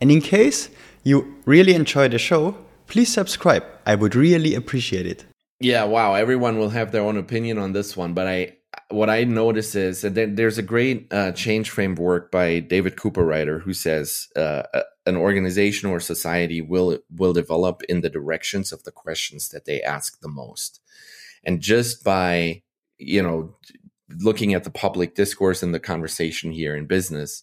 [0.00, 0.70] And in case
[1.02, 3.64] you really enjoy the show, please subscribe.
[3.84, 5.26] I would really appreciate it.
[5.60, 6.14] Yeah, wow.
[6.14, 8.56] Everyone will have their own opinion on this one, but I
[8.90, 13.72] what I notice is that there's a great uh, change framework by David Cooperrider who
[13.72, 14.62] says uh,
[15.06, 19.82] an organization or society will will develop in the directions of the questions that they
[19.82, 20.80] ask the most,
[21.44, 22.62] and just by
[22.98, 23.54] you know
[24.18, 27.42] looking at the public discourse and the conversation here in business,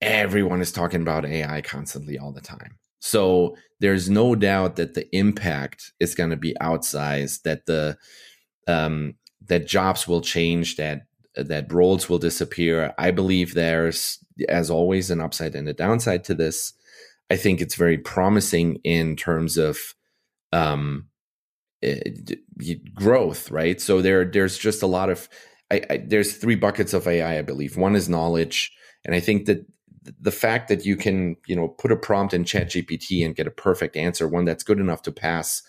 [0.00, 2.78] everyone is talking about AI constantly all the time.
[3.00, 7.96] So there's no doubt that the impact is going to be outsized, that the
[8.66, 9.14] um,
[9.48, 12.94] that jobs will change, that that roles will disappear.
[12.98, 14.18] I believe there's,
[14.48, 16.72] as always, an upside and a downside to this.
[17.30, 19.78] I think it's very promising in terms of
[20.52, 21.08] um,
[22.94, 23.80] growth, right?
[23.80, 25.28] So there, there's just a lot of.
[25.70, 27.76] I, I, there's three buckets of AI, I believe.
[27.76, 28.72] One is knowledge,
[29.04, 29.66] and I think that
[30.20, 33.48] the fact that you can you know put a prompt in chat gpt and get
[33.48, 35.62] a perfect answer one that's good enough to pass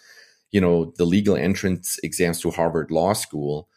[0.52, 3.68] you know the legal entrance exams to Harvard Law School.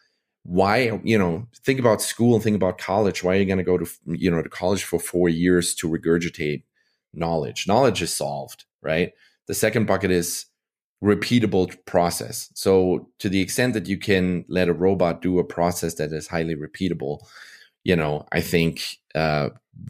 [0.43, 3.23] Why you know think about school and think about college.
[3.23, 5.89] Why are you going to go to you know to college for four years to
[5.89, 6.63] regurgitate
[7.13, 7.67] knowledge?
[7.67, 9.11] Knowledge is solved, right?
[9.47, 10.45] The second bucket is
[11.03, 12.49] repeatable process.
[12.53, 16.27] So to the extent that you can let a robot do a process that is
[16.27, 17.19] highly repeatable,
[17.83, 19.49] you know, I think uh,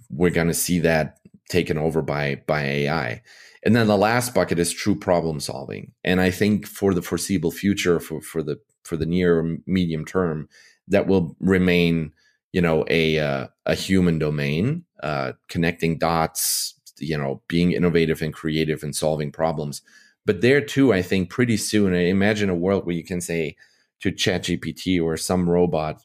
[0.09, 1.17] we're going to see that
[1.51, 3.21] taken over by by AI.
[3.63, 5.91] And then the last bucket is true problem solving.
[6.03, 10.49] And I think for the foreseeable future, for for the for the near medium term,
[10.87, 12.13] that will remain,
[12.53, 18.33] you know, a uh, a human domain, uh, connecting dots, you know, being innovative and
[18.33, 19.81] creative and solving problems.
[20.25, 23.55] But there too, I think pretty soon, I imagine a world where you can say
[24.01, 26.01] to ChatGPT or some robot,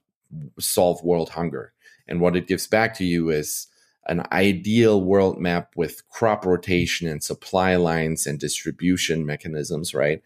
[0.59, 1.72] solve world hunger.
[2.09, 3.66] And what it gives back to you is
[4.09, 10.22] an ideal world map with crop rotation and supply lines and distribution mechanisms, right?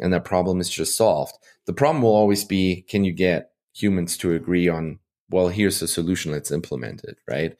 [0.00, 1.34] And that problem is just solved.
[1.66, 4.98] The problem will always be can you get humans to agree on,
[5.30, 7.56] well, here's a solution, let's implement it, right?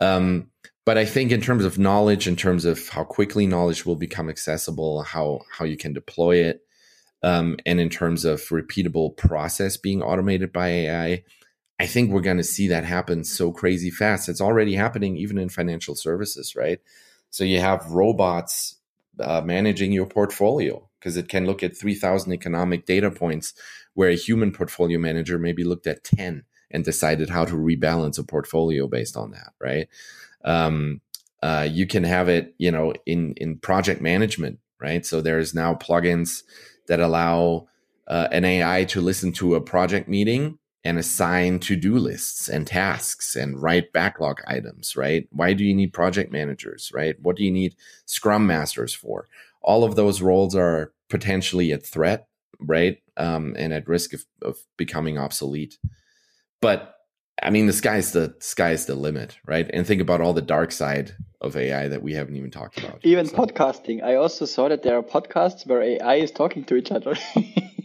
[0.00, 0.50] Um,
[0.86, 4.28] but I think in terms of knowledge, in terms of how quickly knowledge will become
[4.28, 6.62] accessible, how how you can deploy it,
[7.22, 11.24] um, and in terms of repeatable process being automated by AI,
[11.80, 14.28] I think we're going to see that happen so crazy fast.
[14.28, 16.78] It's already happening even in financial services, right?
[17.30, 18.76] So you have robots
[19.18, 23.54] uh, managing your portfolio because it can look at 3,000 economic data points
[23.94, 28.24] where a human portfolio manager maybe looked at 10 and decided how to rebalance a
[28.24, 29.88] portfolio based on that, right?
[30.44, 31.00] Um,
[31.42, 35.06] uh, you can have it, you know, in in project management, right?
[35.06, 36.42] So there's now plugins
[36.88, 37.68] that allow
[38.06, 43.36] uh, an AI to listen to a project meeting and assign to-do lists and tasks
[43.36, 45.28] and write backlog items, right?
[45.30, 47.16] Why do you need project managers, right?
[47.20, 47.76] What do you need
[48.06, 49.28] scrum masters for?
[49.62, 52.28] All of those roles are potentially at threat,
[52.58, 52.98] right?
[53.18, 55.76] Um, and at risk of, of becoming obsolete.
[56.62, 56.94] But
[57.42, 59.68] I mean, the sky's the sky's the limit, right?
[59.72, 63.00] And think about all the dark side of AI that we haven't even talked about.
[63.02, 63.36] Even so.
[63.36, 64.02] podcasting.
[64.02, 67.16] I also saw that there are podcasts where AI is talking to each other.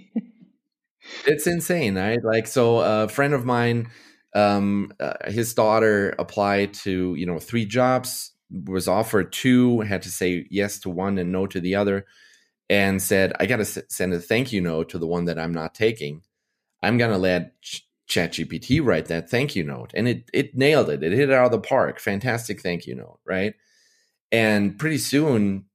[1.26, 2.24] it's insane, right?
[2.24, 3.90] Like, so a friend of mine,
[4.34, 8.32] um, uh, his daughter applied to you know three jobs,
[8.66, 12.06] was offered two, had to say yes to one and no to the other,
[12.70, 15.40] and said, "I got to s- send a thank you note to the one that
[15.40, 16.24] I'm not taking.
[16.84, 17.54] I'm gonna let."
[18.10, 21.04] ChatGPT write that thank you note, and it it nailed it.
[21.04, 22.00] It hit it out of the park.
[22.00, 23.56] Fantastic thank you note, right?
[24.32, 25.66] And pretty soon,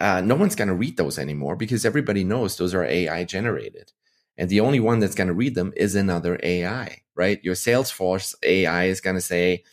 [0.00, 3.92] uh, no one's going to read those anymore because everybody knows those are AI generated,
[4.36, 7.42] and the only one that's going to read them is another AI, right?
[7.42, 9.64] Your Salesforce AI is going to say,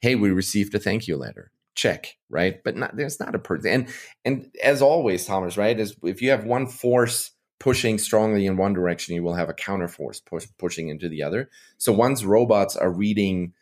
[0.00, 2.62] "Hey, we received a thank you letter." Check, right?
[2.62, 3.70] But not, there's not a person.
[3.70, 3.88] And
[4.24, 5.78] and as always, Thomas, right?
[5.78, 9.54] Is if you have one force pushing strongly in one direction, you will have a
[9.54, 11.50] counterforce push, pushing into the other.
[11.78, 13.52] So once robots are reading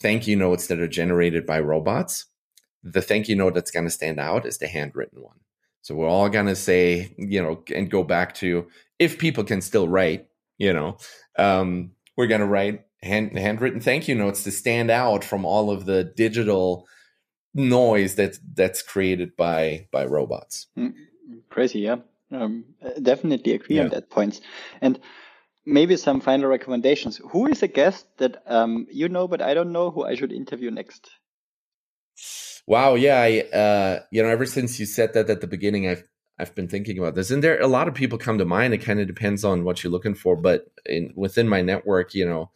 [0.00, 2.26] thank you notes that are generated by robots,
[2.82, 5.40] the thank you note that's going to stand out is the handwritten one.
[5.86, 8.66] So we're all going to say, you know, and go back to
[8.98, 10.26] if people can still write,
[10.58, 10.96] you know,
[11.38, 15.70] um, we're going to write hand, handwritten thank you notes to stand out from all
[15.70, 16.88] of the digital
[17.54, 20.66] noise that that's created by by robots.
[20.76, 20.94] Mm,
[21.50, 21.98] crazy, yeah.
[22.32, 22.64] Um,
[23.00, 23.84] definitely agree yeah.
[23.84, 24.40] on that point.
[24.80, 24.98] And
[25.64, 27.20] maybe some final recommendations.
[27.30, 30.32] Who is a guest that um, you know but I don't know who I should
[30.32, 31.08] interview next?
[32.66, 36.04] Wow, yeah, I, uh, you know, ever since you said that at the beginning, I've
[36.38, 38.74] I've been thinking about this, and there a lot of people come to mind.
[38.74, 42.26] It kind of depends on what you're looking for, but in, within my network, you
[42.28, 42.50] know,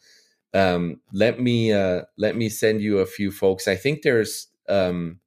[0.53, 3.67] um, let me uh, let me send you a few folks.
[3.67, 5.19] I think there's um,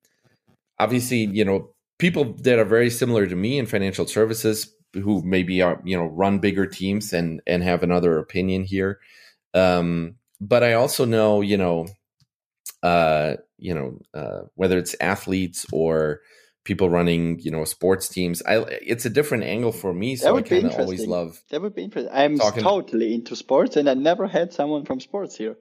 [0.78, 5.60] obviously, you know, people that are very similar to me in financial services who maybe
[5.62, 9.00] are you know run bigger teams and and have another opinion here
[9.54, 11.86] um but i also know you know
[12.82, 16.20] uh you know uh whether it's athletes or
[16.64, 20.42] people running you know sports teams i it's a different angle for me so i
[20.42, 24.26] kind of always love that would be interesting i'm totally into sports and i never
[24.26, 25.56] had someone from sports here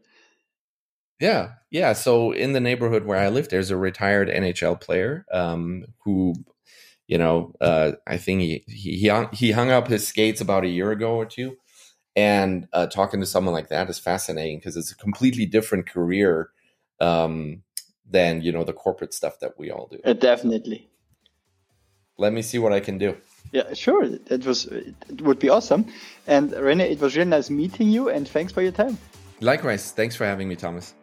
[1.24, 1.94] yeah, yeah.
[1.94, 6.34] So in the neighborhood where I live, there's a retired NHL player um, who,
[7.08, 10.66] you know, uh, I think he, he he hung, he hung up his skates about
[10.66, 11.56] a year ago or two,
[12.16, 16.50] and uh, talking to someone like that is fascinating because it's a completely different career
[17.04, 17.64] um,
[18.10, 20.00] than you know the corporate stuff that we all do.
[20.04, 20.80] Uh, definitely.
[22.18, 23.18] let me see what I can do.
[23.52, 24.04] Yeah, sure.
[24.36, 25.86] It was it would be awesome.
[26.28, 28.98] And Rene, it was really nice meeting you, and thanks for your time.
[29.42, 29.92] Likewise.
[29.92, 30.94] Thanks for having me, Thomas.